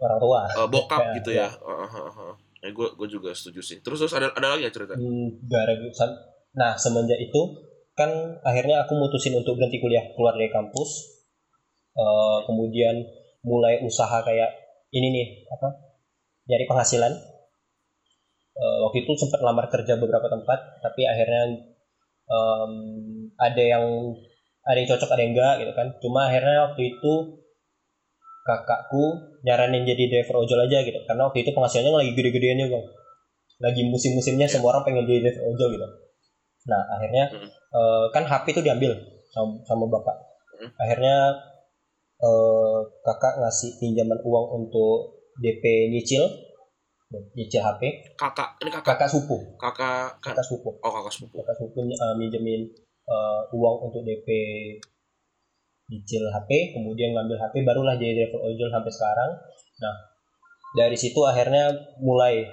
orang 0.00 0.18
tua. 0.20 0.40
eh, 0.48 0.68
bokap 0.68 1.00
Ya, 1.00 1.12
gitu 1.20 1.30
ya. 1.32 1.48
Eh, 1.48 1.76
eh, 1.84 1.92
eh, 2.00 2.16
eh. 2.28 2.34
ya 2.64 2.68
gue 2.72 2.88
gue 2.96 3.08
juga 3.08 3.36
setuju 3.36 3.60
sih. 3.60 3.78
Terus 3.84 4.00
terus 4.00 4.16
ada 4.16 4.32
ada 4.32 4.56
lagi 4.56 4.64
ya 4.64 4.72
cerita? 4.72 4.96
Hmm, 4.96 5.28
gara-gara 5.44 6.32
nah 6.54 6.78
semenjak 6.78 7.18
itu 7.18 7.40
kan 7.94 8.10
akhirnya 8.42 8.82
aku 8.84 8.98
mutusin 8.98 9.38
untuk 9.38 9.54
berhenti 9.54 9.78
kuliah 9.78 10.02
keluar 10.18 10.34
dari 10.34 10.50
kampus. 10.50 10.90
Eh, 11.94 12.38
kemudian 12.50 13.06
mulai 13.46 13.78
usaha 13.86 14.18
kayak 14.26 14.50
ini 14.90 15.08
nih 15.14 15.26
apa 15.54 15.68
nyari 16.50 16.64
penghasilan. 16.66 17.12
Eh, 18.54 18.78
waktu 18.86 19.06
itu 19.06 19.12
sempat 19.18 19.40
lamar 19.42 19.66
kerja 19.70 19.98
beberapa 19.98 20.26
tempat 20.30 20.78
tapi 20.82 21.02
akhirnya 21.06 21.42
em, 22.30 22.72
ada 23.34 23.62
yang 23.62 23.84
ada 24.64 24.76
yang 24.80 24.88
cocok 24.90 25.10
ada 25.14 25.22
yang 25.22 25.32
enggak 25.34 25.54
gitu 25.62 25.72
kan. 25.74 25.86
Cuma 26.02 26.26
akhirnya 26.30 26.70
waktu 26.70 26.82
itu 26.94 27.12
kakakku 28.44 29.04
nyaranin 29.46 29.88
jadi 29.88 30.04
driver 30.10 30.44
ojol 30.44 30.66
aja 30.66 30.82
gitu. 30.82 30.98
Karena 31.06 31.30
waktu 31.30 31.46
itu 31.46 31.50
penghasilannya 31.54 31.92
lagi 31.94 32.12
gede-gedeannya 32.16 32.66
bang. 32.70 32.84
Lagi 33.62 33.82
musim-musimnya 33.86 34.46
semua 34.50 34.74
orang 34.76 34.82
pengen 34.82 35.06
jadi 35.06 35.30
driver 35.30 35.44
ojol 35.54 35.68
gitu. 35.78 35.86
Nah 36.68 36.82
akhirnya 36.96 37.24
Eh, 37.74 38.06
kan 38.14 38.22
HP 38.22 38.54
itu 38.54 38.62
diambil 38.62 38.94
sama, 39.34 39.58
sama 39.66 39.84
bapak. 39.90 40.16
Hmm. 40.54 40.70
akhirnya 40.78 41.34
eh, 42.22 42.78
kakak 43.02 43.42
ngasih 43.42 43.74
pinjaman 43.82 44.22
uang 44.22 44.46
untuk 44.62 45.18
DP 45.42 45.90
nyicil. 45.90 46.22
Nyicil 47.34 47.62
HP 47.62 48.14
kakak 48.14 48.62
ini 48.62 48.70
kakak. 48.70 48.94
Kakak 48.94 49.08
sepupu. 49.10 49.58
Kakak 49.58 50.22
kakak 50.22 50.46
sepupu. 50.46 50.78
Oh 50.78 50.90
kakak 50.94 51.10
sepupu. 51.10 51.42
Kakak 51.42 51.54
sepupu 51.58 51.78
eh, 51.90 52.14
minjemin 52.14 52.62
eh, 53.10 53.40
uang 53.50 53.76
untuk 53.90 54.06
DP 54.06 54.28
nyicil 55.90 56.22
HP 56.30 56.78
kemudian 56.78 57.12
ngambil 57.12 57.36
HP 57.42 57.60
barulah 57.66 57.98
jadi 57.98 58.30
driver 58.30 58.38
ojol 58.54 58.70
sampai 58.70 58.92
sekarang. 58.94 59.30
Nah 59.82 59.94
dari 60.78 60.94
situ 60.94 61.18
akhirnya 61.26 61.74
mulai 61.98 62.46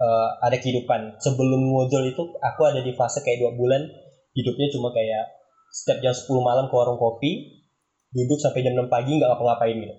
eh, 0.00 0.30
ada 0.40 0.56
kehidupan. 0.56 1.20
Sebelum 1.20 1.60
ngojol 1.76 2.08
itu 2.08 2.22
aku 2.40 2.60
ada 2.64 2.80
di 2.80 2.96
fase 2.96 3.20
kayak 3.20 3.44
dua 3.44 3.52
bulan 3.52 4.05
hidupnya 4.36 4.68
cuma 4.68 4.92
kayak 4.92 5.24
setiap 5.72 5.98
jam 6.04 6.12
10 6.12 6.28
malam 6.44 6.68
ke 6.68 6.74
warung 6.76 7.00
kopi 7.00 7.64
duduk 8.12 8.38
sampai 8.38 8.62
jam 8.62 8.76
6 8.76 8.92
pagi 8.92 9.16
nggak 9.16 9.28
ngapa-ngapain 9.32 9.76
gitu. 9.76 9.94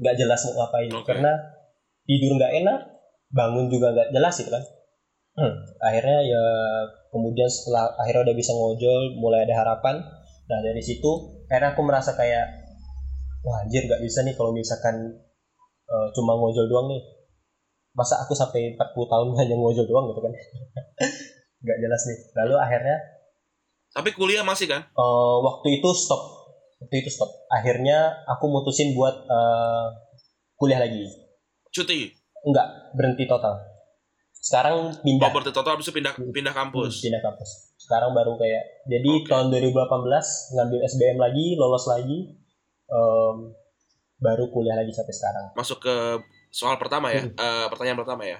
Nggak 0.00 0.14
jelas 0.16 0.40
mau 0.48 0.64
ngapain. 0.64 0.90
Oke. 0.96 1.04
karena 1.06 1.32
tidur 2.08 2.32
nggak 2.40 2.52
enak 2.64 2.80
bangun 3.30 3.70
juga 3.70 3.92
nggak 3.94 4.10
jelas 4.16 4.34
gitu 4.40 4.50
kan. 4.50 4.64
Hmm, 5.38 5.54
akhirnya 5.78 6.18
ya 6.26 6.44
kemudian 7.14 7.46
setelah 7.46 7.94
akhirnya 7.96 8.32
udah 8.32 8.36
bisa 8.36 8.52
ngojol 8.56 9.02
mulai 9.20 9.46
ada 9.46 9.54
harapan. 9.62 10.02
Nah 10.50 10.58
dari 10.64 10.82
situ 10.82 11.44
akhirnya 11.46 11.76
aku 11.76 11.82
merasa 11.86 12.16
kayak 12.18 12.44
wah 13.46 13.62
anjir 13.64 13.86
nggak 13.86 14.02
bisa 14.02 14.20
nih 14.26 14.34
kalau 14.34 14.50
misalkan 14.52 14.96
eh, 15.86 16.08
cuma 16.16 16.34
ngojol 16.36 16.66
doang 16.66 16.88
nih. 16.90 17.02
Masa 17.90 18.22
aku 18.22 18.34
sampai 18.34 18.74
40 18.78 19.12
tahun 19.12 19.28
hanya 19.40 19.54
ngojol 19.56 19.86
doang 19.86 20.10
gitu 20.10 20.20
kan? 20.22 20.32
Nggak 21.64 21.78
jelas 21.84 22.02
nih. 22.08 22.18
Lalu 22.40 22.54
akhirnya 22.56 22.96
Tapi 23.90 24.10
kuliah 24.12 24.42
masih 24.42 24.66
kan? 24.66 24.82
eh, 24.84 25.36
waktu 25.40 25.78
itu 25.78 25.88
stop 25.90 26.22
waktu 26.78 26.96
itu 26.98 27.10
stop 27.10 27.28
akhirnya 27.48 27.98
aku 28.26 28.46
mutusin 28.46 28.92
buat 28.92 29.12
eh, 29.22 29.86
kuliah 30.54 30.78
lagi 30.78 31.04
Cuti. 31.68 32.10
enggak 32.42 32.66
berhenti 32.92 33.24
total 33.24 33.58
sekarang 34.32 34.88
Oh, 34.88 34.96
pindah 34.98 35.28
berarti 35.28 35.50
total 35.50 35.76
habis 35.76 35.84
itu 35.84 35.92
pindah 35.92 36.16
pindah 36.16 36.50
kampus. 36.50 37.04
pindah 37.04 37.20
kampus 37.20 37.76
sekarang 37.76 38.10
baru 38.10 38.34
kayak 38.34 38.62
jadi 38.86 39.10
Oke. 39.18 39.28
tahun 39.28 39.52
2018 39.52 39.76
ngambil 40.54 40.78
SBM 40.86 41.18
lagi 41.18 41.46
lolos 41.54 41.84
lagi 41.84 42.18
em, 42.86 43.36
baru 44.16 44.48
kuliah 44.48 44.74
lagi 44.74 44.90
sampai 44.90 45.12
sekarang 45.12 45.46
Masuk 45.52 45.80
ke 45.80 45.94
soal 46.48 46.76
pertama 46.76 47.08
ya. 47.08 47.22
Hmm. 47.22 47.32
Eh, 47.32 47.66
pertanyaan 47.68 47.98
pertama 47.98 48.22
ya. 48.24 48.38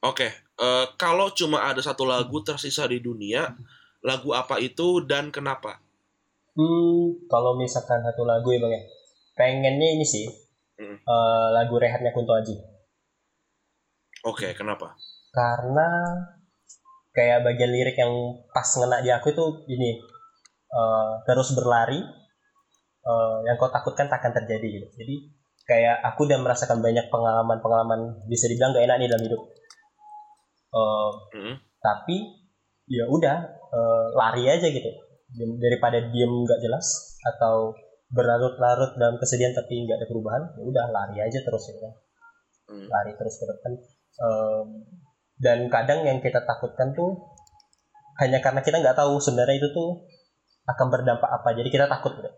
Oke, 0.00 0.28
eh, 0.32 0.84
kalau 0.96 1.30
cuma 1.30 1.62
ada 1.62 1.78
satu 1.78 2.02
lagu 2.02 2.40
tersisa 2.40 2.84
di 2.84 2.98
dunia, 2.98 3.52
lagu 4.06 4.30
apa 4.40 4.56
itu 4.62 5.02
dan 5.10 5.34
kenapa? 5.34 5.82
hmm 6.56 7.28
kalau 7.28 7.52
misalkan 7.60 8.00
satu 8.06 8.22
lagu 8.24 8.48
ya 8.54 8.58
bang 8.62 8.72
ya 8.78 8.82
pengennya 9.36 9.88
ini 9.98 10.06
sih 10.06 10.26
Hmm. 10.76 10.96
eh, 10.96 11.48
lagu 11.56 11.74
rehatnya 11.80 12.12
Kunto 12.12 12.32
Aji 12.36 12.52
Oke, 14.24 14.52
kenapa? 14.58 14.92
karena 15.32 15.88
kayak 17.12 17.44
bagian 17.44 17.72
lirik 17.72 17.96
yang 17.96 18.12
pas 18.52 18.68
ngena 18.76 19.00
di 19.04 19.08
aku 19.12 19.32
itu 19.32 19.44
ini 19.68 20.00
eh, 20.72 21.12
terus 21.28 21.52
berlari 21.56 22.00
eh, 23.04 23.36
yang 23.46 23.56
kau 23.56 23.72
takutkan 23.72 24.08
takkan 24.12 24.32
terjadi 24.36 24.66
gitu 24.80 24.88
jadi 25.00 25.14
kayak 25.66 25.96
aku 26.12 26.28
udah 26.28 26.38
merasakan 26.40 26.78
banyak 26.84 27.08
pengalaman-pengalaman 27.10 28.00
bisa 28.30 28.46
dibilang 28.46 28.70
gak 28.76 28.84
enak 28.86 28.96
nih 29.00 29.08
dalam 29.10 29.24
hidup 29.26 29.42
Eh, 30.76 31.10
Hmm. 31.32 31.56
tapi 31.80 32.16
ya 32.86 33.04
udah 33.06 33.36
eh, 33.50 34.06
lari 34.14 34.46
aja 34.46 34.66
gitu 34.66 34.90
daripada 35.58 35.98
diem 36.00 36.30
nggak 36.30 36.60
jelas 36.60 36.86
atau 37.26 37.74
berlarut-larut 38.08 38.94
dalam 38.94 39.18
kesedihan 39.18 39.50
tapi 39.52 39.82
nggak 39.82 39.98
ada 39.98 40.06
perubahan 40.06 40.42
ya 40.54 40.62
udah 40.64 40.84
lari 40.88 41.18
aja 41.20 41.38
terus 41.40 41.66
ya 41.68 41.90
Hmm. 42.66 42.82
lari 42.82 43.14
terus 43.14 43.38
ke 43.38 43.46
depan 43.46 43.72
Em, 44.16 44.68
dan 45.36 45.58
kadang 45.68 46.02
yang 46.02 46.18
kita 46.18 46.40
takutkan 46.42 46.90
tuh 46.90 47.14
hanya 48.16 48.40
karena 48.40 48.58
kita 48.58 48.80
nggak 48.80 48.96
tahu 48.96 49.20
sebenarnya 49.20 49.60
itu 49.60 49.68
tuh 49.70 50.02
akan 50.64 50.86
berdampak 50.88 51.28
apa 51.28 51.52
jadi 51.52 51.68
kita 51.68 51.86
takut 51.86 52.16
gitu. 52.16 52.30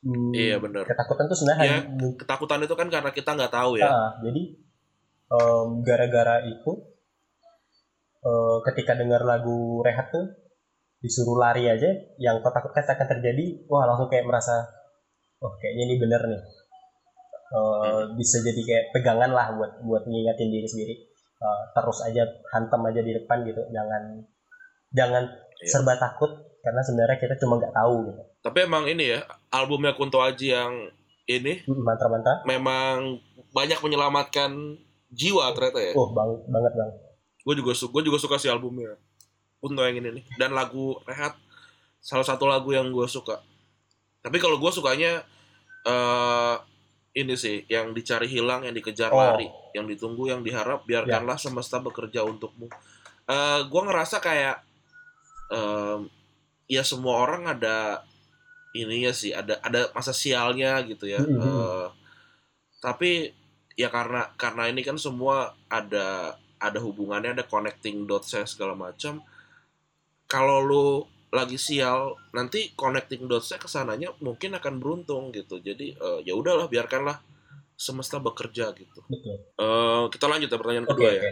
Hmm, 0.00 0.32
Iya, 0.32 0.62
benar. 0.62 0.86
ketakutan 0.86 1.26
tuh 1.26 1.34
sebenarnya 1.34 1.60
hanya- 1.82 1.84
Ketakutan 2.14 2.60
itu 2.62 2.72
kan 2.72 2.88
karena 2.88 3.10
kita 3.10 3.30
nggak 3.34 3.52
tahu 3.52 3.76
ya. 3.76 3.88
Ah, 3.88 4.10
jadi 4.22 4.42
em, 5.28 5.68
gara-gara 5.82 6.40
itu 6.46 6.72
eh, 8.24 8.56
ketika 8.72 8.96
dengar 8.96 9.22
lagu 9.22 9.84
rehat 9.84 10.08
tuh 10.10 10.24
disuruh 11.04 11.36
lari 11.36 11.68
aja 11.68 11.90
yang 12.16 12.40
kau 12.40 12.48
takutkan 12.48 12.80
akan 12.80 13.06
terjadi 13.18 13.68
wah 13.68 13.84
langsung 13.84 14.08
kayak 14.08 14.24
merasa 14.24 14.64
oh 15.44 15.52
kayaknya 15.60 15.92
ini 15.92 15.94
bener 16.00 16.20
nih. 16.24 16.42
Eh, 17.54 18.02
bisa 18.16 18.40
jadi 18.40 18.60
kayak 18.64 18.84
pegangan 18.96 19.30
lah 19.30 19.52
buat 19.54 19.72
buat 19.84 20.02
ngingetin 20.08 20.48
diri 20.50 20.66
sendiri. 20.66 20.94
Eh, 21.44 21.62
terus 21.76 21.98
aja 22.02 22.24
hantam 22.56 22.80
aja 22.88 23.04
di 23.04 23.12
depan 23.12 23.44
gitu 23.44 23.60
jangan 23.70 24.02
jangan 24.96 25.24
Iya. 25.64 25.70
serba 25.80 25.96
takut 25.96 26.28
karena 26.60 26.80
sebenarnya 26.84 27.16
kita 27.16 27.34
cuma 27.40 27.56
nggak 27.56 27.72
tahu 27.72 27.94
gitu. 28.10 28.22
Tapi 28.44 28.58
emang 28.68 28.84
ini 28.84 29.16
ya, 29.16 29.20
albumnya 29.48 29.96
Kunto 29.96 30.20
Aji 30.20 30.52
yang 30.52 30.92
ini 31.24 31.64
mantra-mantra. 31.64 32.44
memang 32.44 33.16
banyak 33.56 33.80
menyelamatkan 33.80 34.52
jiwa 35.08 35.56
ternyata 35.56 35.80
ya. 35.80 35.92
oh 35.96 36.12
bang 36.12 36.30
banget 36.52 36.72
bang 36.76 36.90
gue 37.44 37.54
juga 37.60 37.72
suka 37.76 37.92
gue 38.00 38.02
juga 38.08 38.18
suka 38.18 38.36
sih 38.40 38.48
albumnya 38.48 38.96
Kunto 39.60 39.80
yang 39.80 39.96
ini 40.00 40.20
nih 40.20 40.24
dan 40.36 40.52
lagu 40.52 40.96
rehat 41.04 41.36
salah 42.00 42.24
satu 42.24 42.44
lagu 42.44 42.72
yang 42.72 42.88
gue 42.92 43.06
suka 43.08 43.40
tapi 44.24 44.40
kalau 44.40 44.56
gue 44.56 44.70
sukanya 44.72 45.20
eh 45.84 46.56
ini 47.14 47.38
sih 47.38 47.62
yang 47.70 47.94
dicari 47.94 48.26
hilang 48.26 48.66
yang 48.66 48.74
dikejar 48.74 49.12
Oh. 49.12 49.20
lari 49.20 49.46
yang 49.76 49.86
ditunggu 49.86 50.32
yang 50.32 50.40
diharap 50.42 50.82
biarkanlah 50.82 51.38
semesta 51.38 51.78
bekerja 51.78 52.24
untukmu 52.26 52.66
eh 53.28 53.60
gue 53.64 53.80
ngerasa 53.84 54.18
kayak 54.20 54.60
em, 55.52 56.08
ya 56.68 56.80
semua 56.80 57.20
orang 57.20 57.44
ada 57.56 58.04
ininya 58.74 59.12
sih 59.14 59.30
ada 59.30 59.60
ada 59.62 59.86
masa 59.94 60.10
sialnya 60.10 60.82
gitu 60.82 61.06
ya. 61.06 61.22
Mhm. 61.22 61.38
Eh, 61.38 61.86
tapi 62.82 63.30
ya 63.78 63.88
karena 63.88 64.34
karena 64.34 64.66
ini 64.68 64.82
kan 64.82 64.98
semua 64.98 65.54
ada 65.70 66.34
ada 66.64 66.80
hubungannya 66.80 67.36
ada 67.36 67.44
connecting 67.44 68.08
dots 68.08 68.32
segala 68.48 68.72
macam. 68.72 69.20
Kalau 70.24 70.58
lu 70.64 70.86
lagi 71.34 71.58
sial 71.58 72.14
nanti 72.30 72.70
connecting 72.78 73.26
dots-nya 73.26 73.58
ke 73.58 73.66
sananya 73.66 74.14
mungkin 74.22 74.54
akan 74.54 74.78
beruntung 74.78 75.34
gitu. 75.34 75.58
Jadi 75.58 75.98
eh, 75.98 76.20
ya 76.22 76.32
udahlah 76.38 76.70
biarkanlah 76.70 77.18
semesta 77.74 78.22
bekerja 78.22 78.70
gitu. 78.78 79.02
betul 79.10 79.34
Eh, 79.58 80.04
kita 80.14 80.30
lanjut 80.30 80.46
ya 80.46 80.58
pertanyaan 80.58 80.86
oke 80.86 80.94
kedua 80.94 81.10
oke 81.10 81.18
ya. 81.18 81.22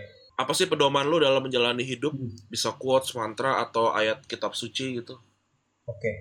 Apa 0.43 0.53
sih 0.59 0.67
pedoman 0.67 1.07
lu 1.07 1.23
dalam 1.23 1.45
menjalani 1.45 1.87
hidup? 1.87 2.11
Hmm. 2.19 2.35
Bisa 2.51 2.75
quotes, 2.75 3.15
mantra 3.15 3.63
atau 3.63 3.95
ayat 3.95 4.27
kitab 4.27 4.59
suci 4.59 4.99
gitu? 4.99 5.15
Oke. 5.87 6.13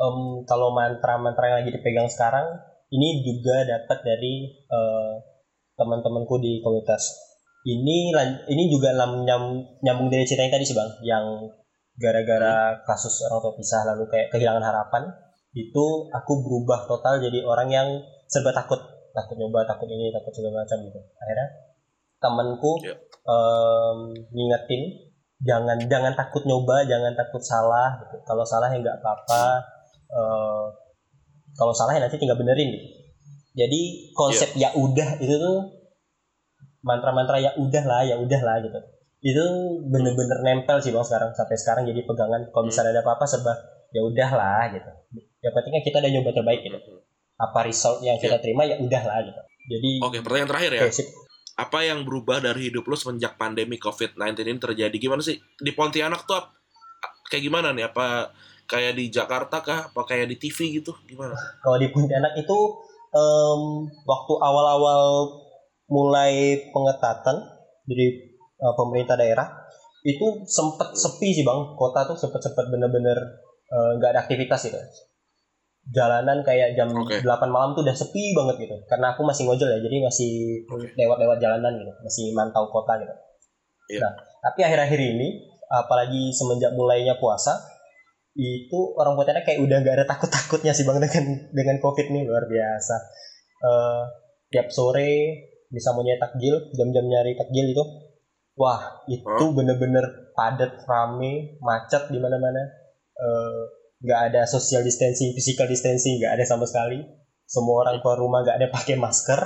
Em, 0.00 0.18
kalau 0.44 0.74
mantra-mantra 0.76 1.44
yang 1.48 1.58
lagi 1.64 1.72
dipegang 1.72 2.10
sekarang, 2.10 2.44
ini 2.92 3.24
juga 3.24 3.64
dapat 3.64 3.98
dari 4.04 4.52
eh, 4.52 5.14
teman-temanku 5.78 6.36
di 6.42 6.60
komunitas. 6.60 7.29
Ini 7.60 7.96
ini 8.48 8.62
juga 8.72 8.96
lam- 8.96 9.24
nyam- 9.28 9.64
nyambung 9.84 10.08
dari 10.08 10.24
cerita 10.24 10.48
yang 10.48 10.54
tadi 10.56 10.64
sih 10.64 10.72
bang, 10.72 10.90
yang 11.04 11.24
gara-gara 12.00 12.80
kasus 12.88 13.28
orang 13.28 13.44
tua 13.44 13.52
pisah 13.52 13.84
lalu 13.84 14.08
kayak 14.08 14.32
kehilangan 14.32 14.64
harapan, 14.64 15.02
itu 15.52 15.86
aku 16.08 16.32
berubah 16.40 16.88
total 16.88 17.20
jadi 17.20 17.44
orang 17.44 17.68
yang 17.68 17.88
serba 18.24 18.56
takut, 18.56 18.80
takut 19.12 19.36
nyoba, 19.36 19.68
takut 19.68 19.84
ini, 19.92 20.08
takut 20.08 20.32
segala 20.32 20.64
macam 20.64 20.80
gitu. 20.80 21.00
Akhirnya 21.20 21.46
temanku 22.16 22.72
Iya. 22.80 22.94
em, 23.20 23.98
ngingetin 24.32 24.82
jangan 25.40 25.76
jangan 25.88 26.12
takut 26.12 26.44
nyoba 26.44 26.84
jangan 26.84 27.12
takut 27.16 27.40
salah 27.40 27.96
gitu. 27.96 28.16
kalau 28.24 28.44
salah 28.44 28.68
ya 28.68 28.76
nggak 28.76 28.98
apa-apa 29.00 29.44
Eh, 30.10 30.66
kalau 31.54 31.70
salah 31.70 31.94
ya 31.94 32.02
nanti 32.02 32.18
tinggal 32.18 32.34
benerin 32.34 32.66
gitu 32.74 32.86
jadi 33.54 33.80
konsep 34.10 34.50
ya 34.58 34.74
udah 34.74 35.22
itu 35.22 35.38
tuh 35.38 35.58
mantra-mantra 36.80 37.36
ya 37.40 37.50
udah 37.56 37.84
lah 37.84 38.02
ya 38.04 38.16
udah 38.16 38.40
lah 38.40 38.56
gitu 38.64 38.78
itu 39.20 39.44
bener-bener 39.84 40.38
nempel 40.40 40.80
sih 40.80 40.96
bang 40.96 41.04
sekarang 41.04 41.30
sampai 41.36 41.56
sekarang 41.60 41.84
jadi 41.84 42.00
pegangan 42.08 42.48
kalau 42.52 42.64
misalnya 42.68 42.96
ada 42.96 43.02
apa-apa 43.04 43.28
serba 43.28 43.52
ya 43.92 44.00
udah 44.00 44.30
lah 44.32 44.64
gitu 44.72 44.90
yang 45.44 45.52
pentingnya 45.52 45.82
kita 45.84 46.00
udah 46.00 46.10
nyoba 46.10 46.30
terbaik 46.32 46.60
gitu 46.64 46.78
apa 47.40 47.58
result 47.68 48.00
yang 48.00 48.16
kita 48.16 48.40
terima 48.40 48.64
ya 48.64 48.80
udah 48.80 49.02
lah 49.04 49.20
gitu 49.24 49.40
jadi 49.70 49.90
Oke, 50.02 50.18
pertanyaan 50.24 50.50
terakhir 50.50 50.70
ya. 50.74 50.82
sip. 50.90 51.06
Apa 51.54 51.84
yang 51.84 52.02
berubah 52.02 52.40
dari 52.40 52.72
hidup 52.72 52.88
lu 52.88 52.96
semenjak 52.96 53.36
pandemi 53.36 53.76
COVID-19 53.76 54.48
ini 54.48 54.58
terjadi? 54.58 54.96
Gimana 54.96 55.20
sih? 55.20 55.36
Di 55.60 55.70
Pontianak 55.76 56.24
tuh 56.24 56.40
kayak 57.28 57.44
gimana 57.44 57.70
nih? 57.76 57.92
Apa 57.92 58.32
kayak 58.64 58.96
di 58.96 59.12
Jakarta 59.12 59.60
kah? 59.60 59.80
Apa 59.92 60.08
kayak 60.08 60.32
di 60.32 60.36
TV 60.40 60.80
gitu? 60.80 60.96
Gimana? 61.04 61.36
Kalau 61.60 61.76
di 61.76 61.92
Pontianak 61.92 62.32
itu 62.40 62.58
em, 63.12 63.60
waktu 64.08 64.32
awal-awal 64.40 65.28
mulai 65.90 66.64
pengetatan 66.70 67.36
dari 67.84 68.06
eh, 68.38 68.74
pemerintah 68.78 69.18
daerah 69.18 69.46
itu 70.06 70.46
sempet 70.48 70.96
sepi 70.96 71.34
sih 71.34 71.44
bang. 71.44 71.76
Kota 71.76 72.08
tuh 72.08 72.16
sempet 72.16 72.40
sempet 72.40 72.70
bener-bener 72.70 73.18
eh, 73.68 73.90
nggak 73.98 74.10
ada 74.16 74.20
aktivitas 74.24 74.70
gitu 74.70 74.78
jalanan 75.88 76.44
kayak 76.44 76.76
jam 76.76 76.92
Oke. 76.92 77.24
8 77.24 77.26
malam 77.48 77.72
tuh 77.72 77.82
udah 77.82 77.96
sepi 77.96 78.36
banget 78.36 78.68
gitu. 78.68 78.76
Karena 78.86 79.16
aku 79.16 79.24
masih 79.24 79.48
ngojol 79.48 79.68
ya 79.72 79.78
jadi 79.80 79.96
masih 80.04 80.62
lewat-lewat 80.94 81.40
jalanan 81.40 81.72
gitu. 81.74 81.92
Masih 82.04 82.24
mantau 82.36 82.68
kota 82.68 83.00
gitu. 83.00 83.14
Iya. 83.90 84.06
nah 84.06 84.12
tapi 84.38 84.62
akhir-akhir 84.62 85.00
ini 85.02 85.50
apalagi 85.66 86.30
semenjak 86.30 86.70
mulainya 86.78 87.18
puasa 87.18 87.58
itu 88.38 88.94
orang 88.94 89.18
Pontianak 89.18 89.42
kayak 89.42 89.58
udah 89.58 89.82
gak 89.82 89.96
ada 89.98 90.06
takut-takutnya 90.06 90.70
sih 90.70 90.86
bang 90.86 91.02
dengan 91.02 91.50
dengan 91.50 91.76
covid 91.82 92.06
nih 92.14 92.22
luar 92.22 92.46
biasa. 92.46 92.96
Eh, 93.66 94.02
tiap 94.54 94.70
sore 94.70 95.49
bisa 95.70 95.94
mau 95.94 96.02
nyari 96.02 96.18
takjil 96.18 96.74
jam-jam 96.74 97.06
nyari 97.06 97.38
takjil 97.38 97.66
itu. 97.70 97.84
Wah 98.58 99.06
itu 99.08 99.44
bener-bener 99.56 100.34
padat 100.36 100.84
rame 100.84 101.56
macet 101.62 102.10
di 102.10 102.18
mana-mana. 102.18 102.60
Eh, 103.16 103.62
nggak 104.02 104.20
ada 104.32 104.42
social 104.44 104.82
distancing 104.82 105.32
physical 105.32 105.64
distancing 105.64 106.18
nggak 106.20 106.34
ada 106.36 106.44
sama 106.44 106.66
sekali. 106.66 107.00
Semua 107.46 107.82
orang 107.86 108.02
keluar 108.02 108.18
rumah 108.18 108.42
nggak 108.44 108.58
ada 108.60 108.68
pakai 108.76 108.98
masker. 108.98 109.40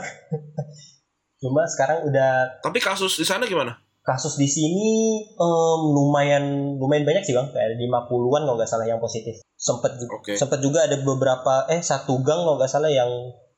Cuma 1.39 1.69
sekarang 1.69 2.09
udah 2.09 2.59
Tapi 2.65 2.81
kasus 2.81 3.21
di 3.21 3.27
sana 3.29 3.45
gimana? 3.45 3.77
kasus 4.05 4.37
di 4.37 4.45
sini 4.45 5.17
em, 5.33 5.81
lumayan 5.97 6.77
lumayan 6.77 7.09
banyak 7.09 7.25
sih 7.25 7.33
bang. 7.33 7.49
Kayak 7.57 7.73
ada 7.73 7.77
50-an 8.05 8.43
kalau 8.45 8.57
nggak 8.61 8.69
salah 8.69 8.85
yang 8.85 9.01
positif. 9.01 9.41
Sempet 9.57 9.97
Oke. 10.13 10.37
sempet 10.37 10.61
juga 10.61 10.85
ada 10.85 11.01
beberapa 11.01 11.65
eh 11.73 11.81
satu 11.81 12.21
gang 12.21 12.45
kalau 12.45 12.61
nggak 12.61 12.69
salah 12.69 12.93
yang 12.93 13.09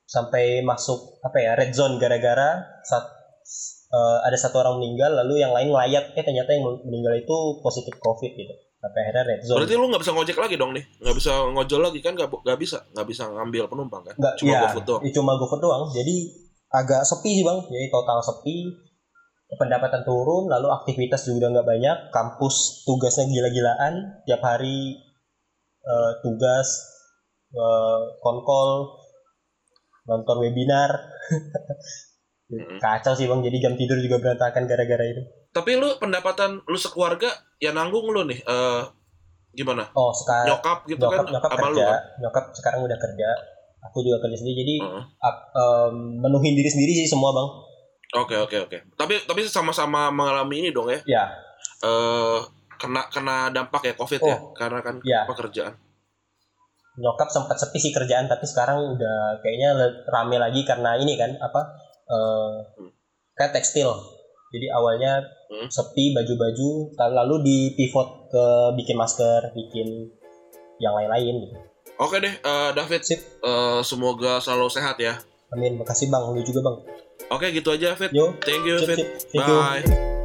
sampai 0.06 0.62
masuk 0.62 1.18
apa 1.26 1.36
ya 1.42 1.52
red 1.58 1.74
zone 1.74 1.98
gara-gara 1.98 2.62
saat 2.86 3.04
eh, 3.90 4.18
ada 4.22 4.38
satu 4.38 4.62
orang 4.62 4.78
meninggal 4.78 5.18
lalu 5.26 5.42
yang 5.42 5.50
lain 5.50 5.74
ngelayat. 5.74 6.14
Eh 6.14 6.22
ternyata 6.22 6.54
yang 6.54 6.64
meninggal 6.86 7.14
itu 7.18 7.36
positif 7.60 7.98
covid 7.98 8.32
gitu. 8.32 8.54
Sampai 8.78 8.98
akhirnya 9.02 9.24
red 9.26 9.42
zone. 9.42 9.58
Berarti 9.62 9.74
lu 9.74 9.86
nggak 9.90 10.02
bisa 10.06 10.12
ngojek 10.14 10.38
lagi 10.38 10.54
dong 10.54 10.72
nih? 10.78 10.84
Nggak 11.02 11.16
bisa 11.18 11.30
ngojol 11.50 11.80
lagi 11.82 11.98
kan? 12.00 12.12
Nggak 12.14 12.28
nggak 12.30 12.58
bisa, 12.62 12.78
nggak 12.94 13.06
bisa 13.10 13.22
ngambil 13.26 13.64
penumpang 13.66 14.02
kan? 14.06 14.14
nggak 14.14 14.34
Cuma 14.38 14.54
ya, 14.54 14.60
GoFood 14.70 14.84
doang. 14.86 15.02
ya, 15.02 15.10
cuma 15.10 15.32
GoFood 15.34 15.60
doang. 15.60 15.84
Jadi 15.90 16.16
agak 16.70 17.02
sepi 17.02 17.30
sih 17.42 17.44
bang. 17.44 17.58
Jadi 17.66 17.86
total 17.90 18.18
sepi. 18.22 18.56
Pendapatan 19.46 20.02
turun 20.02 20.50
lalu 20.50 20.74
aktivitas 20.74 21.26
juga 21.26 21.50
nggak 21.50 21.66
banyak. 21.66 21.96
Kampus 22.14 22.86
tugasnya 22.86 23.26
gila-gilaan. 23.26 24.22
Tiap 24.26 24.42
hari 24.42 25.02
eh, 25.82 26.12
tugas 26.22 26.66
eh, 27.54 28.00
konkol 28.22 29.02
nonton 30.06 30.36
webinar 30.38 30.90
Mm-mm. 32.46 32.78
kacau 32.78 33.10
sih 33.12 33.26
bang 33.26 33.42
jadi 33.42 33.56
jam 33.60 33.74
tidur 33.74 33.98
juga 33.98 34.16
berantakan 34.16 34.64
gara-gara 34.64 35.02
itu 35.04 35.22
Tapi 35.50 35.74
lu 35.74 35.88
pendapatan 35.96 36.62
lu 36.62 36.76
sekeluarga 36.76 37.26
ya 37.56 37.72
nanggung 37.72 38.06
lu 38.06 38.22
nih. 38.22 38.38
Eh 38.38 38.82
gimana? 39.52 39.88
oh 39.90 40.12
sekarang 40.12 40.52
Nyokap 40.52 40.78
gitu 40.84 41.00
nyokap 41.00 41.16
kan? 41.18 41.32
nyokap 41.32 41.50
Sama 41.50 41.58
lu 41.58 41.66
kerja 41.72 41.86
kan? 41.88 42.02
nyokap 42.20 42.44
sekarang 42.52 42.80
udah 42.82 42.98
kerja 43.00 43.28
aku 43.82 43.98
juga 44.00 44.18
kerja 44.20 44.36
sendiri 44.36 44.56
jadi 44.58 44.74
Heeh. 44.78 45.02
ak- 45.18 45.44
em, 45.50 45.94
menuhin 46.18 46.54
diri 46.54 46.66
sendiri 46.66 46.92
sih 46.94 47.06
semua 47.06 47.32
bang 47.32 47.48
Oke 48.14 48.32
oke 48.34 48.56
oke. 48.62 48.78
Tapi 48.94 49.18
tapi 49.20 49.40
sama-sama 49.44 50.08
mengalami 50.08 50.60
ini 50.60 50.70
dong 50.70 50.86
ya. 50.86 51.00
ya 51.04 51.24
Eh 51.82 52.38
kena 52.76 53.02
kena 53.08 53.50
dampak 53.50 53.82
ya 53.82 53.94
covid 53.94 54.20
ya 54.20 54.36
Oh. 54.36 54.54
karena 54.54 54.78
kan 54.78 55.02
Iya. 55.02 55.26
pekerjaan. 55.26 55.74
Nyokap 56.96 57.28
sempat 57.28 57.56
sepi 57.56 57.76
sih 57.78 57.90
kerjaan 57.90 58.24
tapi 58.24 58.44
sekarang 58.44 58.96
udah 58.96 59.18
kayaknya 59.38 59.76
rame 60.06 60.36
lagi 60.36 60.64
karena 60.64 60.96
ini 60.96 61.14
kan 61.14 61.36
apa 61.36 61.60
eh 62.06 62.54
Hmm. 62.74 62.90
kayak 63.34 63.52
tekstil 63.52 63.90
jadi 64.48 64.72
awalnya 64.72 65.20
Hmm. 65.46 65.68
sepi 65.68 66.10
baju-baju 66.10 66.68
lalu 67.12 67.36
di 67.42 67.58
pivot 67.72 68.26
ke 68.26 68.44
bikin 68.74 68.96
masker 68.96 69.52
bikin 69.52 70.10
yang 70.78 70.92
lain-lain 70.92 71.36
gitu 71.42 71.56
Oke 71.96 72.20
deh, 72.20 72.28
eh, 72.28 72.70
David. 72.76 73.00
Sip. 73.00 73.40
Eh, 73.40 73.80
semoga 73.80 74.36
selalu 74.36 74.68
sehat 74.68 75.00
ya. 75.00 75.16
amin 75.48 75.78
makasih 75.78 76.10
bang 76.10 76.22
lu 76.26 76.42
juga 76.42 76.60
bang 76.60 76.76
Oke 77.28 77.46
gitu 77.50 77.70
aja, 77.70 77.94
David. 77.94 78.10
yo 78.12 78.34
Thank 78.42 78.64
you, 78.64 78.76
sip. 78.78 78.98
Thank 79.30 79.46
you. 79.46 79.56
Bye. 79.56 80.15